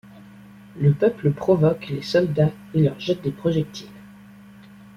[0.79, 3.87] Le peuple provoque les soldats et leur jette des projectiles.